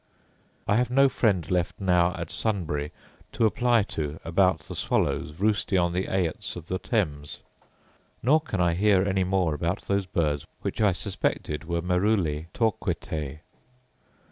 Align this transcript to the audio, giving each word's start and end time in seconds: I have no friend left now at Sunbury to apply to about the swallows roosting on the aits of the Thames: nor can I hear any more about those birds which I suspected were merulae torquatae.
I 0.67 0.77
have 0.77 0.89
no 0.89 1.07
friend 1.07 1.51
left 1.51 1.79
now 1.79 2.15
at 2.15 2.31
Sunbury 2.31 2.91
to 3.33 3.45
apply 3.45 3.83
to 3.93 4.19
about 4.25 4.61
the 4.61 4.73
swallows 4.73 5.39
roosting 5.39 5.77
on 5.77 5.93
the 5.93 6.07
aits 6.07 6.55
of 6.55 6.65
the 6.65 6.79
Thames: 6.79 7.41
nor 8.23 8.41
can 8.41 8.59
I 8.59 8.73
hear 8.73 9.03
any 9.07 9.23
more 9.23 9.53
about 9.53 9.81
those 9.83 10.07
birds 10.07 10.47
which 10.63 10.81
I 10.81 10.91
suspected 10.91 11.65
were 11.65 11.83
merulae 11.83 12.47
torquatae. 12.51 13.41